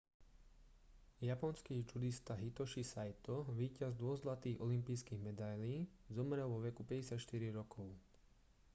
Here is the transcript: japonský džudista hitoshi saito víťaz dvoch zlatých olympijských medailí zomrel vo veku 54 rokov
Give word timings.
japonský 1.31 1.75
džudista 1.91 2.37
hitoshi 2.43 2.83
saito 2.91 3.35
víťaz 3.59 3.93
dvoch 4.01 4.17
zlatých 4.21 4.57
olympijských 4.65 5.21
medailí 5.27 5.75
zomrel 6.17 6.47
vo 6.51 6.57
veku 6.67 6.81
54 6.91 7.21
rokov 7.59 7.87